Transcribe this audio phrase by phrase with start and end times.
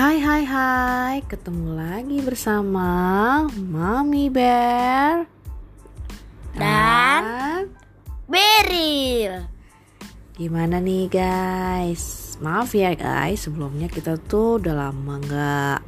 [0.00, 2.88] Hai hai hai, ketemu lagi bersama
[3.52, 5.28] Mami Bear
[6.56, 7.68] Dan
[8.24, 9.44] Beril.
[10.32, 12.32] Gimana nih guys?
[12.40, 15.78] Maaf ya guys, sebelumnya kita tuh udah lama nggak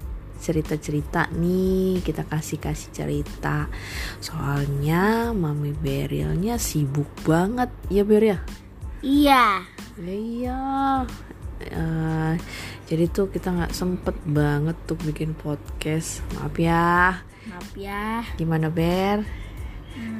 [0.44, 3.64] cerita-cerita nih Kita kasih-kasih cerita
[4.20, 8.38] Soalnya Mami Berilnya sibuk banget Ya Ber ya?
[9.00, 9.64] Iya.
[9.96, 10.60] Ya, iya
[11.70, 12.34] Eh,
[12.90, 18.22] Jadi tuh kita nggak sempet banget tuh bikin podcast Maaf ya Maaf ya.
[18.38, 19.26] Gimana Ber?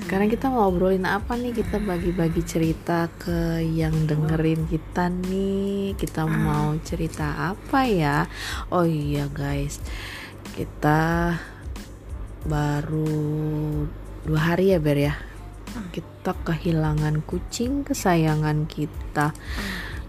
[0.05, 1.57] Sekarang kita mau obrolin apa nih?
[1.57, 5.97] Kita bagi-bagi cerita ke yang dengerin kita nih.
[5.97, 8.29] Kita mau cerita apa ya?
[8.69, 9.81] Oh iya guys,
[10.53, 11.33] kita
[12.45, 13.87] baru
[14.29, 15.15] dua hari ya Ber ya.
[15.95, 19.33] Kita kehilangan kucing kesayangan kita.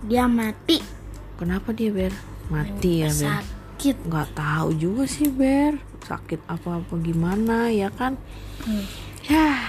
[0.04, 1.02] Dia mati.
[1.44, 2.16] Kenapa dia Ber?
[2.48, 3.44] Mati ya Ber?
[3.44, 3.98] Sakit.
[4.08, 8.16] nggak tahu juga sih Ber sakit apa apa gimana ya kan
[8.63, 8.84] Hmm.
[9.24, 9.60] ya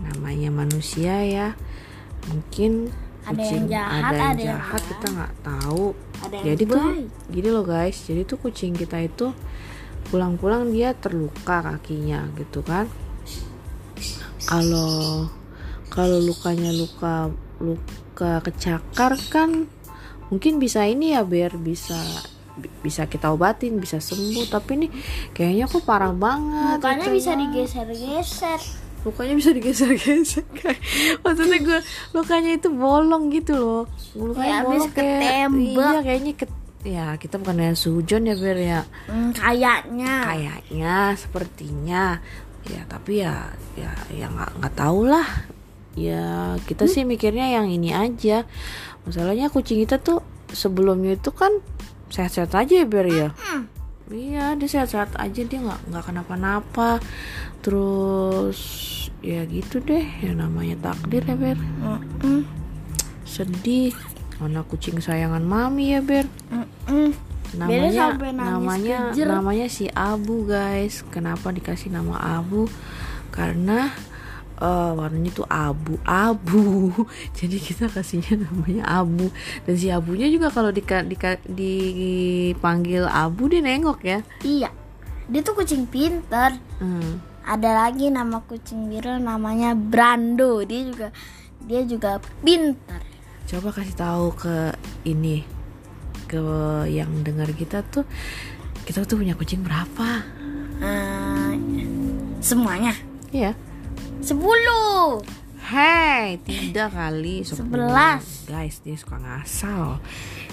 [0.00, 1.52] namanya manusia ya
[2.28, 2.88] mungkin
[3.22, 4.88] Ada kucing yang jahat, ada yang ada yang jahat baik.
[4.88, 6.84] kita nggak tahu Ada yang jadi tuh
[7.28, 9.26] gini loh guys jadi tuh kucing kita itu
[10.08, 12.88] pulang-pulang dia terluka kakinya gitu kan
[14.42, 15.28] kalau
[15.88, 17.28] kalau lukanya luka
[17.60, 19.68] luka kecakar kan
[20.32, 22.00] mungkin bisa ini ya biar bisa
[22.54, 24.88] bi- bisa kita obatin bisa sembuh tapi ini
[25.30, 28.60] kayaknya kok parah banget Mukanya gitu bisa digeser-geser.
[29.02, 30.78] lukanya bisa digeser-geser kayak
[31.22, 31.78] maksudnya gue
[32.12, 35.90] lukanya itu bolong gitu loh lukanya Kayak habis bolong kayak ketembak.
[35.90, 36.44] iya kayaknya ke,
[36.82, 40.14] ya kita bukan yang sujon ya Ber ya Hmm, kayaknya.
[40.24, 42.04] kayaknya sepertinya
[42.62, 45.26] ya tapi ya ya ya nggak nggak tahu lah
[45.92, 48.48] ya kita sih mikirnya yang ini aja
[49.04, 51.52] masalahnya kucing kita tuh sebelumnya itu kan
[52.08, 53.68] sehat-sehat aja ya Ber ya Hmm.
[54.12, 57.00] Iya dia sehat-sehat aja dia nggak nggak kenapa-napa
[57.64, 58.58] terus
[59.22, 62.44] ya gitu deh ya namanya takdir ya Ber Mm-mm.
[63.24, 63.96] sedih
[64.36, 67.16] mana kucing kesayangan mami ya Ber Mm-mm.
[67.56, 69.26] namanya namanya kejer.
[69.28, 72.68] namanya si Abu guys kenapa dikasih nama Abu
[73.30, 73.94] karena
[74.54, 76.92] eh, warnanya tuh abu-abu
[77.38, 79.30] jadi kita kasihnya namanya Abu
[79.62, 84.70] dan si Abunya juga kalau dika, dika- dipanggil Abu dia nengok ya Iya.
[85.22, 86.58] Dia tuh kucing pinter.
[86.76, 87.22] Hmm.
[87.42, 90.60] Ada lagi nama kucing biru namanya Brando.
[90.60, 91.08] Dia juga
[91.62, 93.00] dia juga pinter.
[93.42, 94.56] coba kasih tahu ke
[95.04, 95.46] ini
[96.24, 96.40] ke
[96.86, 98.02] yang dengar kita tuh
[98.82, 100.26] kita tuh punya kucing berapa
[100.78, 101.52] Eh,
[102.38, 102.92] semuanya.
[103.30, 103.54] Iya.
[104.22, 105.18] Sepuluh.
[105.62, 107.42] Hei, tidak kali.
[107.42, 108.46] Sebelas.
[108.46, 109.98] Guys, dia suka ngasal.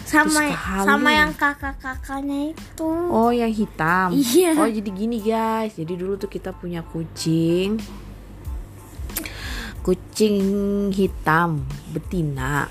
[0.10, 0.50] sama
[0.82, 2.90] sama yang kakak-kakaknya itu.
[3.14, 4.10] Oh, yang hitam.
[4.10, 4.58] Iya.
[4.58, 5.78] Oh, jadi gini guys.
[5.78, 7.78] Jadi dulu tuh kita punya kucing.
[9.86, 10.38] Kucing
[10.90, 11.62] hitam
[11.94, 12.66] betina.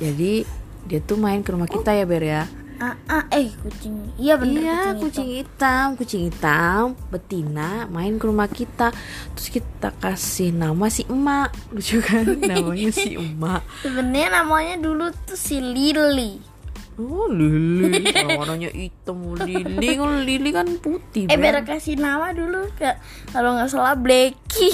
[0.00, 0.48] Jadi
[0.88, 2.48] dia tuh main ke rumah kita ya, Ber ya.
[2.78, 4.14] Ah, ah, eh kucing.
[4.14, 8.94] Iya bener iya, kucing, kucing hitam, kucing hitam, betina main ke rumah kita.
[9.34, 11.50] Terus kita kasih nama si Emak.
[11.74, 13.66] Lucu kan namanya si Emak.
[13.82, 16.58] Sebenarnya namanya dulu tuh si Lily.
[16.98, 22.90] Oh Lili warnanya hitam Lili Kalau Lili kan putih Eh biar kasih nama dulu ke
[23.30, 24.70] kalau nggak salah Blacky.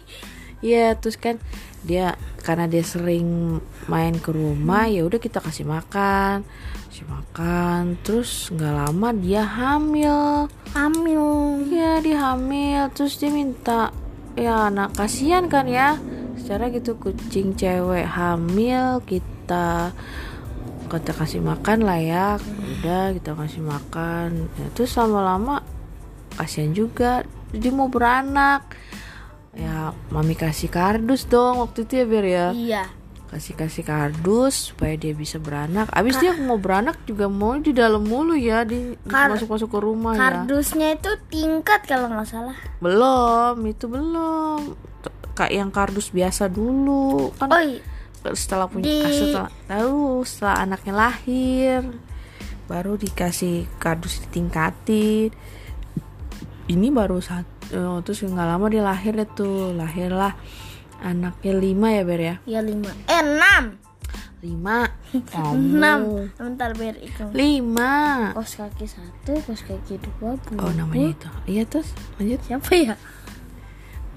[0.62, 1.42] Iya terus kan
[1.82, 3.58] Dia Karena dia sering
[3.90, 6.46] Main ke rumah ya udah kita kasih makan
[6.88, 10.46] Kasih makan Terus nggak lama dia hamil.
[10.72, 11.26] Hamil.
[11.66, 13.90] Iya dia hamil Terus dia minta
[14.38, 15.98] Ya anak kasihan kan ya?
[16.38, 19.92] Secara gitu kucing cewek hamil Kita
[20.92, 22.26] kita kasih makan lah ya.
[22.36, 24.52] Udah kita kasih makan.
[24.60, 25.64] Ya, terus lama-lama
[26.36, 28.76] kasihan juga dia mau beranak
[29.52, 32.84] ya mami kasih kardus dong waktu itu ya Ber ya Iya.
[33.28, 38.00] kasih kasih kardus supaya dia bisa beranak abis dia mau beranak juga mau di dalam
[38.02, 42.56] mulu ya di Kar- masuk masuk ke rumah ya Kardusnya itu tingkat kalau nggak salah.
[42.78, 44.76] belum itu belum
[45.32, 47.80] kayak yang kardus biasa dulu kan iya.
[48.32, 51.80] setelah punya Di- ah, setelah tahu setelah anaknya lahir
[52.68, 55.32] baru dikasih kardus ditingkatin
[56.68, 57.51] ini baru satu
[58.04, 59.72] terus nggak lama dia lahir deh tuh.
[59.72, 60.36] Lahirlah
[61.02, 62.36] anaknya lima ya ber ya?
[62.46, 62.90] Ya lima.
[63.10, 63.64] Eh enam.
[64.42, 64.90] lima.
[65.38, 66.26] Enam.
[66.34, 67.30] Bentar biar hitung.
[67.30, 68.34] lima.
[68.34, 71.28] Kos kaki satu, kos kaki dua, oh namanya itu.
[71.46, 71.94] Iya terus?
[72.18, 72.42] Lanjut.
[72.42, 72.94] Siapa ya?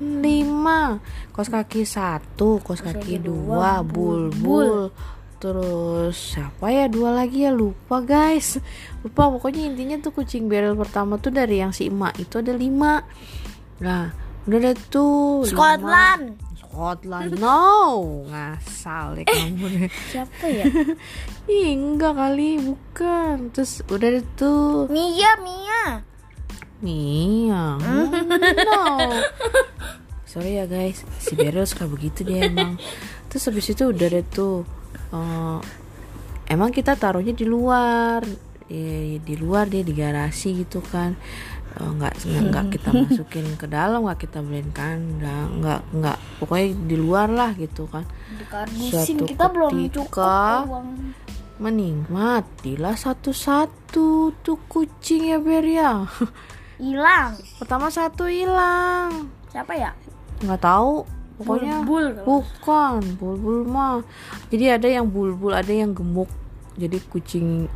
[0.02, 0.98] lima.
[1.30, 4.90] Kos kaki satu kos kaki kaki dua dua, bulbul.
[5.38, 6.90] terus siapa ya?
[6.90, 7.54] Dua lagi ya?
[7.54, 8.58] Lupa guys.
[9.06, 9.30] Lupa.
[9.30, 13.06] Pokoknya intinya tuh kucing berel pertama tuh dari yang si emak itu ada lima
[13.80, 15.42] nah udah deh tuh.
[15.48, 16.38] Scotland.
[16.62, 17.34] Scotland.
[17.42, 19.90] No ngasal deh kamu deh.
[20.12, 20.66] siapa ya?
[21.50, 23.50] Ih, enggak kali bukan.
[23.56, 24.86] Terus udah deh tuh.
[24.92, 26.04] Mia Mia.
[26.84, 27.80] Mia
[28.70, 28.84] no.
[30.28, 31.02] Sorry ya guys.
[31.18, 32.76] Si Beryl suka begitu dia emang.
[33.32, 34.68] Terus habis itu udah deh tuh
[35.16, 35.60] eh,
[36.52, 38.22] emang kita taruhnya di luar.
[38.66, 41.16] Di, di luar dia di garasi gitu kan.
[41.16, 46.18] Eh, nggak nggak nggak kita masukin ke dalam nggak kita beliin kandang nggak nggak.
[46.40, 48.08] Pokoknya di luar lah gitu kan.
[48.40, 50.88] Dikardusin Suatu kita belum cukup uang.
[51.56, 56.04] Menikmatilah satu-satu tuh kucing ya Ber ya.
[56.80, 57.40] Hilang.
[57.60, 59.32] Pertama satu hilang.
[59.52, 59.96] Siapa ya?
[60.44, 62.24] Nggak tahu pokoknya Bulbul.
[62.24, 64.04] bukan bulbul mah.
[64.52, 66.32] Jadi ada yang bulbul ada yang gemuk.
[66.76, 67.72] Jadi kucing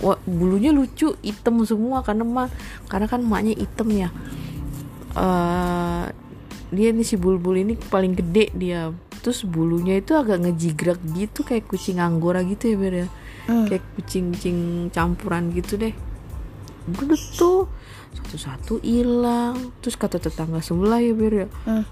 [0.00, 2.48] wah, bulunya lucu hitam semua karena mah
[2.86, 4.08] karena kan emaknya hitam ya
[5.14, 6.04] eh
[6.70, 11.66] dia nih si bulbul ini paling gede dia terus bulunya itu agak ngejigrak gitu kayak
[11.66, 13.08] kucing anggora gitu ya Ber ya
[13.40, 13.66] Hmm.
[13.66, 14.58] kayak kucing-kucing
[14.94, 15.90] campuran gitu deh
[16.86, 17.66] udah tuh
[18.14, 21.82] satu-satu hilang terus kata tetangga sebelah ya Ber ya Hmm.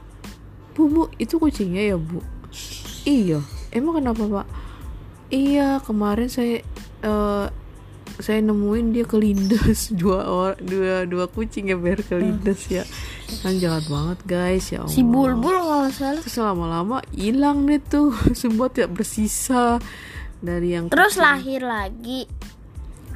[0.73, 2.23] Bu, bu, itu kucingnya ya, Bu?
[3.03, 3.43] Iya.
[3.75, 4.47] Emang kenapa, Pak?
[5.27, 6.63] Iya, kemarin saya
[7.03, 7.47] eh
[8.19, 12.85] saya nemuin dia kelindes dua or, dua dua kucing ya biar kelindes ya.
[13.45, 14.93] Kan jahat banget, guys, ya Allah.
[14.93, 16.23] si bulbul kalau salah.
[16.23, 18.11] Terus lama-lama hilang deh tuh,
[18.41, 19.79] semua tidak bersisa
[20.43, 22.27] dari yang terus lahir lagi.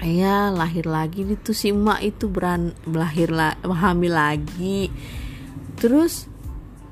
[0.02, 4.90] Iya lahir lagi itu si emak itu beran lahir la, hamil lagi.
[5.78, 6.26] Terus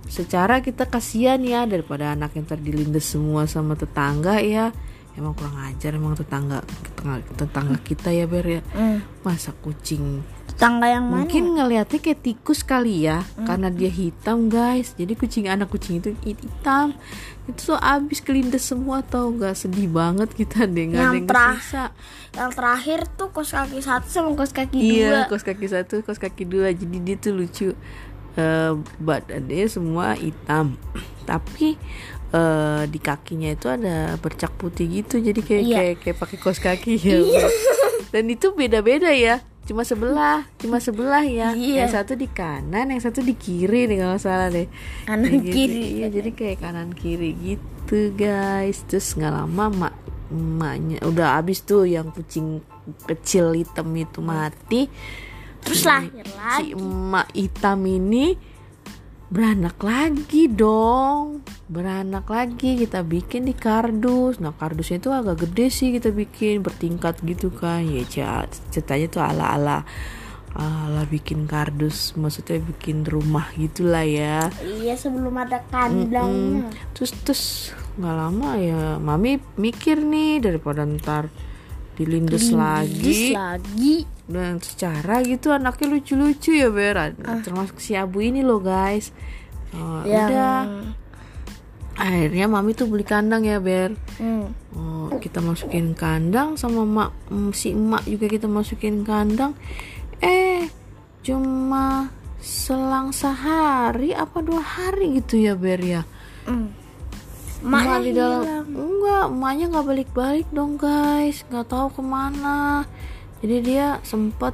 [0.07, 4.75] secara kita kasihan ya daripada anak yang terdilindes semua sama tetangga ya
[5.15, 8.63] emang kurang ajar emang tetangga tetangga, tetangga kita ya ber ya.
[8.73, 9.03] Hmm.
[9.21, 10.25] masa kucing.
[10.49, 11.25] Tetangga yang mana?
[11.25, 14.97] Mungkin ngelihatnya kayak tikus kali ya karena dia hitam guys.
[14.97, 16.97] Jadi kucing anak kucing itu hitam.
[17.45, 21.85] Itu tuh abis kelindes semua tau gak sedih banget kita deh nggak ada Yang sisa
[22.31, 25.33] yang terakhir tuh kos kaki satu sama kos kaki Iya, dua.
[25.33, 26.71] kos kaki satu, kos kaki dua.
[26.73, 27.69] Jadi dia tuh lucu.
[28.39, 28.73] Eh
[29.03, 30.79] badannya semua hitam,
[31.29, 31.75] tapi
[32.31, 35.19] eh di kakinya itu ada bercak putih gitu.
[35.19, 35.77] Jadi kayak Iya.
[35.77, 37.19] kayak kayak pakai kos kaki ya.
[38.11, 39.43] Dan itu beda-beda ya.
[39.61, 41.55] Cuma sebelah, cuma sebelah ya.
[41.55, 41.87] Iya.
[41.87, 44.67] Yang satu di kanan, yang satu di kiri deh kalau salah deh.
[45.05, 45.55] Kanan, gitu.
[45.55, 46.03] kiri.
[46.03, 48.83] Iya, jadi kayak kanan kiri gitu guys.
[48.87, 49.95] Terus nggak lama mak
[50.31, 52.63] emaknya udah habis tuh yang kucing
[53.03, 54.87] kecil hitam itu mati
[55.59, 58.39] terus Si- lahir si lagi emak hitam ini
[59.31, 61.47] beranak lagi dong.
[61.71, 64.43] Beranak lagi kita bikin di kardus.
[64.43, 67.87] Nah kardusnya itu agak gede sih kita bikin bertingkat gitu kan.
[67.87, 68.03] Ya
[68.75, 69.79] ceritanya tuh ala ala
[70.51, 74.51] ala bikin kardus maksudnya bikin rumah gitulah ya.
[74.59, 76.67] Iya sebelum ada kandangnya.
[76.67, 77.45] Mm, terus terus
[78.03, 81.31] nggak lama ya mami mikir nih daripada ntar
[81.95, 82.99] dilindes lagi.
[82.99, 83.95] Terus lagi
[84.31, 87.13] dan secara gitu anaknya lucu-lucu ya Ber.
[87.43, 89.11] Termasuk si Abu ini loh guys.
[89.75, 90.59] Oh, yang udah.
[92.01, 93.93] Akhirnya mami tuh beli kandang ya Ber.
[94.17, 94.55] Hmm.
[94.73, 99.53] Oh, kita masukin kandang sama mak mm, si emak juga kita masukin kandang.
[100.23, 100.71] Eh
[101.21, 102.09] cuma
[102.41, 106.03] selang sehari apa dua hari gitu ya Ber ya?
[106.47, 106.73] Hmm.
[107.61, 111.45] Emak di dalam enggak emaknya nggak balik-balik dong guys.
[111.53, 112.89] Nggak tahu ke mana
[113.41, 114.53] jadi dia sempet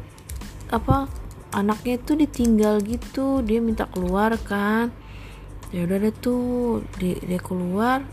[0.71, 1.11] apa
[1.51, 3.43] anaknya itu ditinggal gitu.
[3.43, 4.95] Dia minta keluar kan.
[5.75, 8.07] Ya udah deh tuh dia, dia keluar.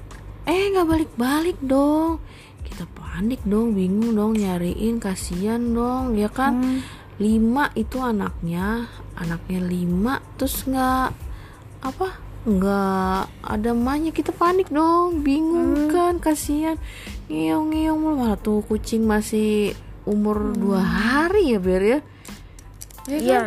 [0.50, 2.18] Eh nggak balik-balik dong.
[2.66, 6.58] Kita panik dong bingung dong nyariin kasihan dong ya kan?
[6.58, 6.82] Hmm.
[7.22, 8.90] lima itu anaknya.
[9.14, 11.14] Anaknya lima terus nggak
[11.86, 12.08] apa
[12.50, 14.10] nggak ada emaknya.
[14.10, 16.82] Kita panik dong bingung kan kasihan.
[17.30, 18.26] Ngiung ngiung mulu.
[18.26, 22.00] malah tuh kucing masih umur dua hari ya ber ya?
[23.08, 23.42] Ya iya.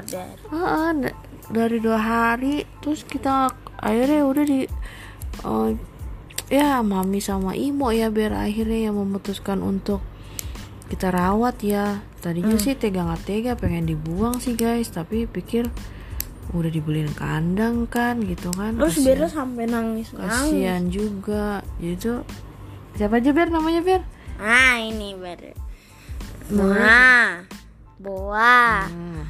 [0.48, 1.04] Kan?
[1.04, 1.16] da-
[1.48, 4.60] dari dua hari terus kita akhirnya udah di
[5.44, 5.70] eh,
[6.50, 10.02] ya mami sama imo ya biar akhirnya yang memutuskan untuk
[10.86, 12.02] kita rawat ya.
[12.22, 14.90] Tadinya sih tega nggak tega pengen dibuang sih guys.
[14.90, 15.66] Tapi pikir
[16.54, 18.78] udah dibeliin kandang kan gitu kan.
[18.78, 21.62] Terus Bella sampai nangis nangis kasihan juga.
[21.82, 22.18] Jadi tuh
[22.94, 24.02] siapa aja Ber namanya Ber?
[24.38, 25.65] Nah ini Ber
[26.46, 27.42] Boa.
[27.98, 28.86] Boa.
[28.86, 29.26] Nah,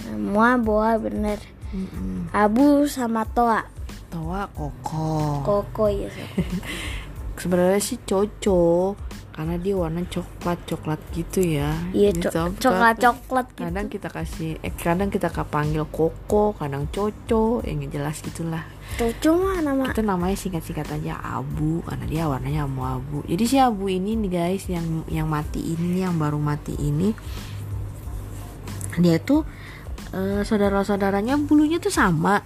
[0.00, 1.38] semua Boa bener.
[1.72, 2.28] Mm-mm.
[2.32, 3.64] Abu sama Toa.
[4.12, 5.40] Toa Koko.
[5.44, 6.30] Koko ya Sob.
[7.42, 11.72] sebenarnya sih cocok karena dia warna coklat coklat gitu ya.
[11.90, 13.00] Iya Ini co- coklat.
[13.00, 13.64] coklat gitu.
[13.64, 18.60] Kadang kita kasih eh kadang kita panggil koko kadang coco yang jelas gitulah.
[19.00, 23.88] Coco mah nama itu namanya singkat-singkat aja abu karena dia warnanya abu-abu jadi si abu
[23.88, 27.16] ini nih guys yang yang mati ini yang baru mati ini
[29.00, 29.48] dia tuh
[30.12, 32.44] eh, saudara-saudaranya bulunya tuh sama.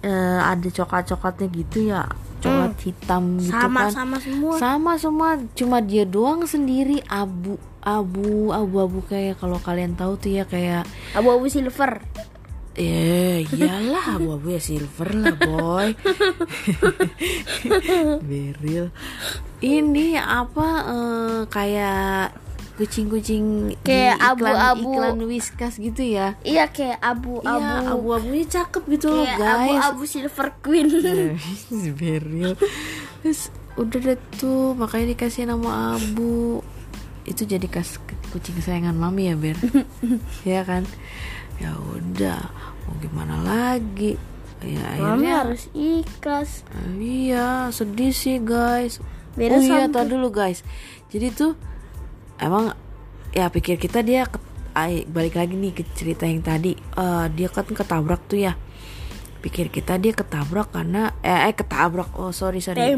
[0.00, 2.04] Eh, ada coklat-coklatnya gitu ya
[2.44, 3.62] coklat hitam gitu Hmm.
[3.64, 9.56] sama kan sama semua sama semua cuma dia doang sendiri abu abu abu-abu kayak kalau
[9.58, 12.04] kalian tahu tuh ya kayak abu-abu silver
[12.74, 15.94] Eh, iyalah abu-abu ya silver lah boy.
[18.26, 18.90] Beril.
[19.62, 22.34] Ini apa eh, kayak
[22.74, 24.98] kucing-kucing Kayak abu-abu.
[24.98, 26.34] iklan whiskas gitu ya.
[26.42, 29.62] iya kayak abu-abu Iya, abu-abunya cakep gitu loh kayak guys.
[29.86, 30.88] abu-abu silver queen
[31.98, 32.58] Beril.
[33.20, 33.40] Terus
[33.74, 36.60] udah deh tuh makanya dikasih nama abu.
[37.22, 37.96] Itu jadi kas
[38.30, 39.54] kucing kesayangan mami ya Ber.
[40.44, 40.82] ya kan?
[41.56, 42.42] Ya udah,
[42.84, 44.18] mau gimana lagi?
[44.60, 46.50] Ya mami akhirnya harus ikhlas
[46.90, 48.98] Iya, sedih sih guys.
[49.34, 50.66] Beda oh iya, tar dulu guys.
[51.08, 51.54] Jadi tuh
[52.38, 52.74] emang
[53.30, 54.42] ya pikir kita dia ke-
[54.74, 56.74] ay, balik lagi nih ke cerita yang tadi.
[56.74, 58.58] Eh, dia kan ketabrak tuh ya.
[59.38, 62.16] Pikir kita dia ketabrak karena eh, eh ketabrak.
[62.16, 62.80] Oh sorry sorry.
[62.80, 62.96] Eh,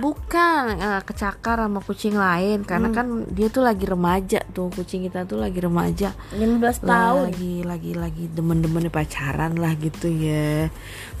[0.00, 2.64] bukan eh, kecakar sama kucing lain.
[2.64, 6.10] Karena kan dia tuh lagi remaja tuh kucing kita tuh lagi remaja.
[6.34, 7.22] 15 tahun.
[7.30, 10.72] Lagi lagi lagi demen-demennya pacaran lah gitu ya.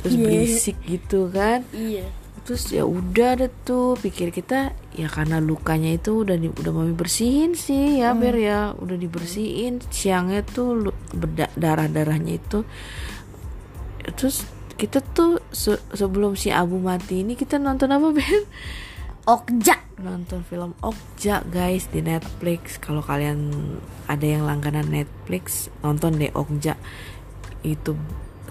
[0.02, 1.62] Terus berisik gitu kan.
[1.70, 6.72] Iya terus ya udah deh tuh pikir kita ya karena lukanya itu udah di, udah
[6.74, 8.74] mami bersihin sih ya ber ya.
[8.74, 10.90] Udah dibersihin siangnya tuh
[11.54, 12.66] darah darahnya itu.
[14.18, 14.42] Terus
[14.74, 18.42] kita tuh se- sebelum si Abu mati ini kita nonton apa Ben?
[19.22, 19.78] Okja.
[20.02, 22.82] Nonton film Okja guys di Netflix.
[22.82, 23.54] Kalau kalian
[24.10, 26.74] ada yang langganan Netflix nonton deh Okja.
[27.62, 27.94] Itu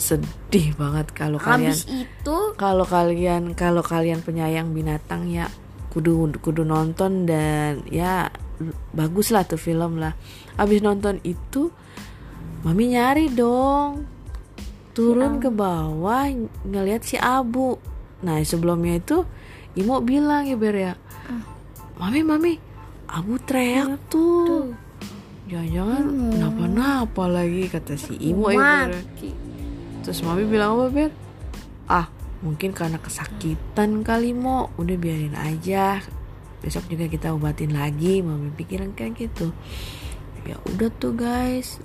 [0.01, 2.37] sedih banget kalau kalian itu?
[2.57, 5.45] kalau kalian kalau kalian penyayang binatang ya
[5.93, 8.33] kudu kudu nonton dan ya
[8.95, 10.17] bagus lah tuh film lah.
[10.57, 11.69] Habis nonton itu
[12.65, 14.09] mami nyari dong.
[14.91, 16.27] Turun ke bawah
[16.65, 17.77] ngelihat si Abu.
[18.25, 19.23] Nah sebelumnya itu
[19.77, 20.93] Imo bilang ya Ber ya
[22.01, 22.53] mami mami
[23.11, 24.73] Abu teriak tuh.
[25.51, 28.87] jangan-jangan kenapa-napa lagi kata si Imo ya
[30.01, 31.11] Terus mami bilang apa Ber?
[31.85, 32.07] Ah
[32.41, 34.73] mungkin karena kesakitan kali mo.
[34.77, 36.01] Udah biarin aja.
[36.61, 38.21] Besok juga kita obatin lagi.
[38.25, 39.53] Mami pikiran kayak gitu.
[40.45, 41.77] Ya udah tuh guys.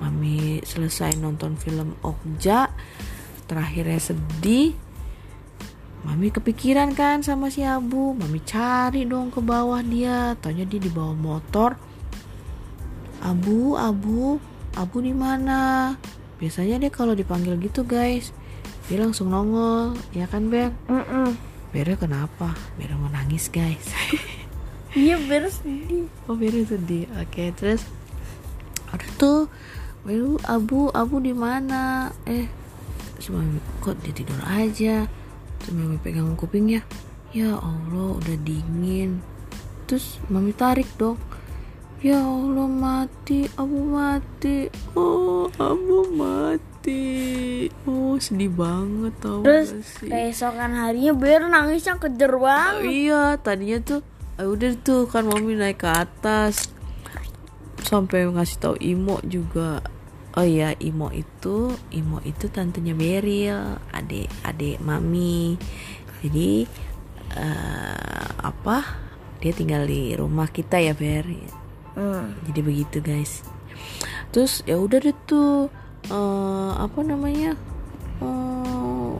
[0.00, 2.72] Mami selesai nonton film Okja.
[3.44, 4.72] Terakhirnya sedih.
[6.02, 8.16] Mami kepikiran kan sama si Abu.
[8.16, 10.34] Mami cari dong ke bawah dia.
[10.40, 11.76] Tanya dia di bawah motor.
[13.22, 14.34] Abu, Abu,
[14.74, 15.94] Abu di mana?
[16.42, 18.34] Biasanya dia kalau dipanggil gitu guys,
[18.90, 20.74] dia langsung nongol, ya kan Ber?
[20.90, 21.38] Mm-mm.
[21.70, 22.50] Bernya kenapa?
[22.74, 23.86] Bernya mau nangis guys.
[24.98, 27.06] iya beres sedih oh Bernya sedih.
[27.14, 27.86] Oke terus,
[28.90, 29.46] ada tuh,
[30.02, 32.10] Beru Abu, Abu di mana?
[32.26, 32.50] Eh,
[33.22, 33.46] cuma
[33.78, 35.06] kok dia tidur aja.
[35.70, 36.82] Mami pegang kupingnya.
[37.30, 39.22] Ya Allah, udah dingin.
[39.86, 41.22] Terus mami tarik dong.
[42.02, 44.66] Ya Allah mati, Abu mati.
[44.98, 47.70] Oh, Abu mati.
[47.86, 49.70] Oh, sedih banget tau terus
[50.02, 50.10] sih?
[50.10, 54.02] keesokan harinya Ber nangisnya kejer Oh, banget iya, tadinya tuh
[54.34, 56.74] ah, udah tuh kan mami naik ke atas
[57.86, 59.78] sampai ngasih tahu Imo juga.
[60.34, 65.54] Oh iya, Imo itu, Imo itu tantenya Beril, adik adik mami.
[66.18, 66.66] Jadi
[67.38, 69.06] eh, apa?
[69.38, 71.61] Dia tinggal di rumah kita ya Ber.
[71.94, 72.34] Hmm.
[72.48, 73.44] Jadi begitu guys.
[74.32, 75.68] Terus ya udah deh tuh
[76.08, 77.56] eh, apa namanya?
[78.22, 79.12] Eh,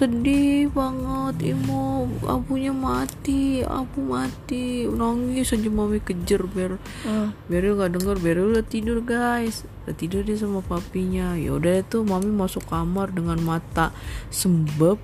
[0.00, 7.36] sedih banget Imo abunya mati abu mati nangis aja mami kejar ber Hmm.
[7.52, 11.84] Beril nggak denger Beril udah tidur guys udah tidur dia sama papinya ya udah deh
[11.84, 13.92] tuh mami masuk kamar dengan mata
[14.32, 14.96] sembab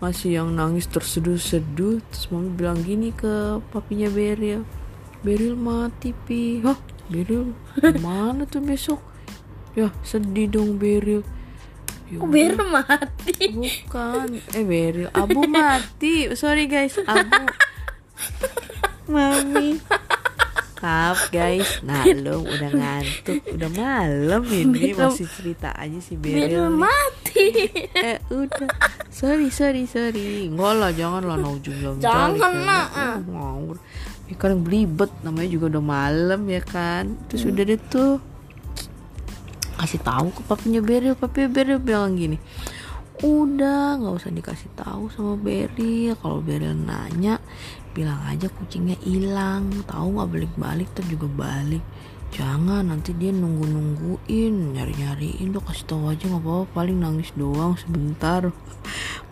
[0.00, 4.64] masih yang nangis terseduh-seduh terus mami bilang gini ke papinya Beril
[5.26, 6.62] Beril mati pi.
[6.62, 6.78] Hah?
[7.10, 7.50] Beril
[8.06, 9.02] mana tuh besok?
[9.74, 11.26] Ya sedih dong Beril
[12.06, 13.50] Ya Kok Ber mati?
[13.50, 16.30] Bukan, eh Beril, Abu mati.
[16.38, 17.34] Sorry guys, Abu.
[19.12, 19.82] Mami.
[20.78, 24.94] Maaf guys, malam udah ngantuk, udah malam ini.
[24.94, 26.70] Beril- masih cerita aja si Ber Beril.
[26.70, 26.78] nih.
[26.78, 27.46] mati.
[27.90, 28.70] Eh udah.
[29.10, 30.46] Sorry sorry sorry.
[30.46, 31.36] Enggak lah jangan lah.
[31.42, 33.18] Naujubillah Jangan lah, ah.
[34.26, 37.18] Ya kan belibet namanya juga udah malam ya kan.
[37.30, 38.18] Terus udah deh tuh.
[39.76, 42.40] Kasih tahu ke papinya Beril papi Beril bilang gini
[43.24, 47.40] udah nggak usah dikasih tahu sama Beril kalau Beril nanya
[47.96, 49.72] bilang aja kucingnya hilang.
[49.88, 51.80] Tahu nggak balik balik tuh juga balik.
[52.36, 57.32] Jangan nanti dia nunggu nungguin nyari nyariin tuh kasih tahu aja nggak apa-apa paling nangis
[57.32, 58.52] doang sebentar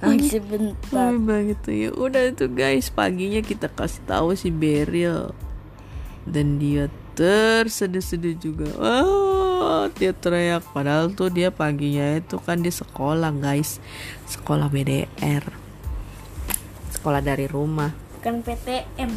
[0.02, 1.10] Masih bentar.
[1.12, 1.74] Wih banget tuh.
[1.74, 2.90] Ya udah itu guys.
[2.90, 5.30] Paginya kita kasih tahu si Beril
[6.24, 8.68] dan dia terseduh-seduh juga.
[8.80, 10.66] Wah, dia teriak.
[10.74, 13.78] Padahal tuh dia paginya itu kan di sekolah guys.
[14.26, 15.64] Sekolah BDR
[17.04, 17.92] sekolah dari rumah.
[18.16, 19.12] Bukan PTM.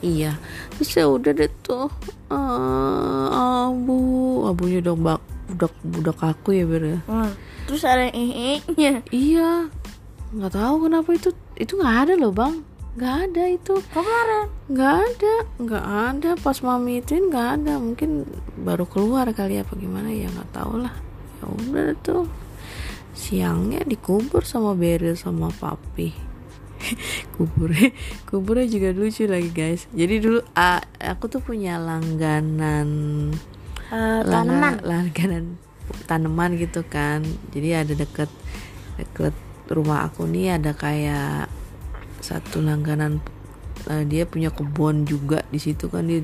[0.00, 0.40] iya.
[0.72, 1.92] Terus ya udah deh tuh.
[2.32, 4.48] Ah, abu.
[4.48, 7.30] Abunya udah bak budak budak aku ya Ber ya Nah,
[7.70, 9.70] terus ada nya iya
[10.36, 12.54] nggak tahu kenapa itu itu nggak ada loh bang.
[12.96, 13.74] Nggak ada itu.
[13.92, 14.46] Kemarin.
[14.72, 15.34] nggak ada?
[15.60, 17.72] Nggak ada pas mami ituin nggak ada.
[17.80, 18.24] Mungkin
[18.60, 20.92] baru keluar kali apa gimana ya nggak tahu lah.
[21.40, 22.24] Ya udah tuh.
[23.16, 26.12] Siangnya dikubur sama Beril sama papi.
[27.36, 27.88] Kuburnya
[28.28, 29.88] kuburnya juga lucu lagi guys.
[29.96, 30.40] Jadi dulu
[31.00, 32.88] aku tuh punya langganan
[33.88, 34.74] Langa- tanaman.
[34.84, 35.44] langganan
[36.04, 37.24] tanaman gitu kan.
[37.56, 38.28] Jadi ada deket
[39.00, 39.32] deket
[39.70, 41.50] rumah aku nih ada kayak
[42.22, 43.22] satu langganan
[43.90, 46.22] eh, dia punya kebun juga di situ kan dia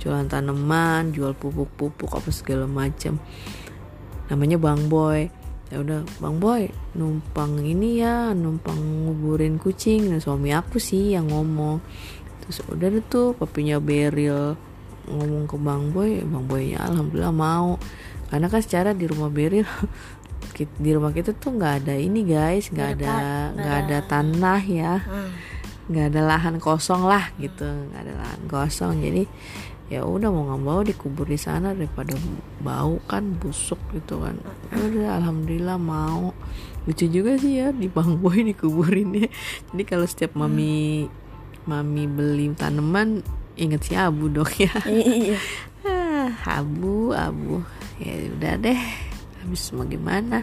[0.00, 3.20] jualan tanaman jual pupuk-pupuk apa segala macam.
[4.28, 5.28] Namanya Bang Boy.
[5.72, 10.12] Ya udah Bang Boy numpang ini ya numpang nguburin kucing.
[10.12, 11.80] Dan suami aku sih yang ngomong.
[12.44, 14.56] Terus udah deh tuh papinya Beril
[15.08, 16.20] ngomong ke Bang Boy.
[16.24, 17.80] Bang Boynya alhamdulillah mau.
[18.28, 19.64] Karena kan secara di rumah Beril
[20.54, 22.70] kit- di rumah kita tuh nggak ada ini guys.
[22.70, 23.14] Nggak ada
[23.52, 24.94] nggak ada tanah ya.
[25.02, 25.30] Hmm.
[25.84, 27.66] nggak ada lahan kosong lah gitu.
[27.66, 29.04] Nggak ada lahan kosong.
[29.04, 29.22] Jadi
[29.92, 32.16] ya udah mau nggak mau dikubur di sana daripada
[32.64, 34.40] bau kan busuk gitu kan.
[34.72, 36.32] Ya udah alhamdulillah mau.
[36.84, 39.28] Lucu juga sih ya di bang boy dikuburinnya.
[39.72, 41.04] Jadi kalau setiap mami
[41.64, 43.20] mami beli tanaman
[43.56, 44.72] inget si abu dong ya.
[44.88, 45.36] Iya.
[45.84, 46.32] Ah,
[46.64, 47.60] abu abu.
[48.00, 48.80] Ya udah deh
[49.44, 50.40] habis mau gimana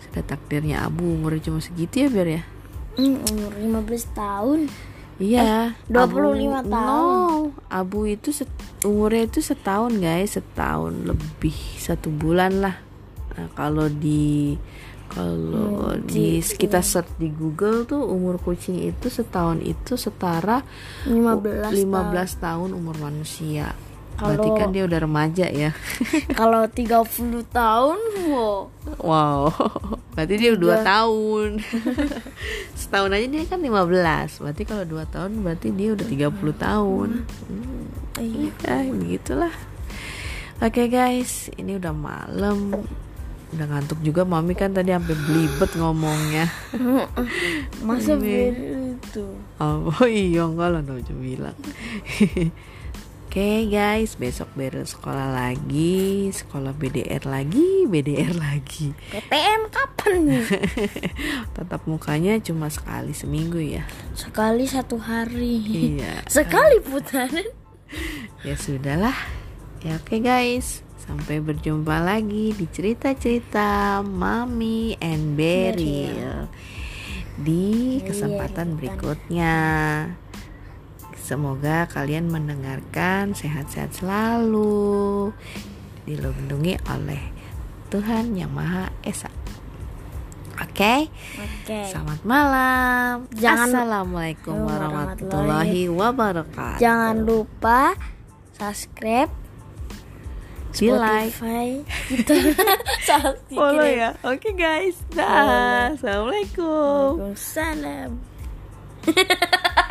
[0.00, 2.42] sudah takdirnya abu umurnya cuma segitu ya biar ya
[2.98, 4.66] Hmm, umur 15 tahun.
[5.18, 7.14] Iya, 25 Abu- tahun.
[7.14, 8.50] No, Abu itu set-
[8.82, 12.74] umurnya itu setahun guys, setahun lebih satu bulan lah.
[13.34, 14.58] Nah, kalau di
[15.08, 20.66] kalau Hmm, di kita search di Google tuh umur kucing itu setahun itu setara
[21.06, 23.78] 15 15 tahun umur manusia.
[24.18, 25.70] Berarti Kalau- kan dia udah remaja ya.
[26.38, 28.66] Kalau 30 tahun, wow.
[28.98, 29.54] Wow,
[30.18, 31.50] berarti dia udah 2 tahun.
[32.80, 34.42] Setahun aja dia kan 15.
[34.42, 37.08] Berarti kalau 2 tahun berarti dia udah 30 tahun.
[37.46, 37.84] Hmm.
[38.18, 38.50] Iya.
[38.66, 39.54] Ya, begitulah.
[40.58, 42.74] Oke guys, ini udah malam.
[43.54, 46.50] Udah ngantuk juga mami kan tadi sampai belibet ngomongnya.
[47.86, 49.24] Masa begitu?
[49.62, 51.54] Oh iya enggak lah Nojo bilang.
[53.28, 58.96] Oke guys, besok beres sekolah lagi, sekolah BDR lagi, BDR lagi.
[59.12, 60.48] PTM kapan nih?
[61.52, 63.84] Tatap mukanya cuma sekali seminggu ya.
[64.16, 65.60] Sekali satu hari.
[65.60, 66.24] Iya.
[66.40, 67.44] Sekali putaran.
[68.48, 69.20] Ya sudahlah.
[69.84, 70.80] Ya oke guys.
[70.96, 76.48] Sampai berjumpa lagi di cerita-cerita Mami and Beryl
[77.36, 79.56] di kesempatan berikutnya.
[81.28, 85.28] Semoga kalian mendengarkan sehat-sehat selalu,
[86.08, 87.20] dilindungi oleh
[87.92, 89.28] Tuhan Yang Maha Esa.
[90.56, 91.80] Oke, Oke.
[91.92, 93.28] selamat malam.
[93.36, 96.80] Jangan- Assalamualaikum warahmatullahi wabarakatuh.
[96.80, 97.92] Jangan lupa
[98.56, 99.28] subscribe,
[100.72, 100.88] Di.
[100.88, 101.68] Spotify
[102.08, 102.56] kita.
[103.04, 104.16] Salah follow ya.
[104.24, 104.96] Oke guys.
[105.12, 105.92] Dah.
[105.92, 107.20] Assalamualaikum.
[107.20, 108.16] Waalaikumsalam.